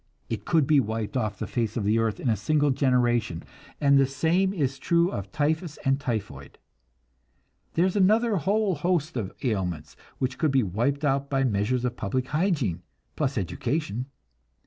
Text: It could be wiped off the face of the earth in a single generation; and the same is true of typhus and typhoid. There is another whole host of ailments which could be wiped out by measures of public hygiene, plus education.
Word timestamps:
It 0.29 0.45
could 0.45 0.65
be 0.65 0.79
wiped 0.79 1.15
off 1.15 1.37
the 1.37 1.45
face 1.45 1.77
of 1.77 1.83
the 1.83 1.99
earth 1.99 2.19
in 2.19 2.27
a 2.27 2.35
single 2.35 2.71
generation; 2.71 3.43
and 3.79 3.99
the 3.99 4.07
same 4.07 4.51
is 4.51 4.79
true 4.79 5.11
of 5.11 5.31
typhus 5.31 5.77
and 5.85 5.99
typhoid. 5.99 6.57
There 7.75 7.85
is 7.85 7.95
another 7.95 8.37
whole 8.37 8.73
host 8.73 9.15
of 9.15 9.31
ailments 9.43 9.95
which 10.17 10.39
could 10.39 10.49
be 10.51 10.63
wiped 10.63 11.05
out 11.05 11.29
by 11.29 11.43
measures 11.43 11.85
of 11.85 11.97
public 11.97 12.29
hygiene, 12.29 12.81
plus 13.15 13.37
education. 13.37 14.07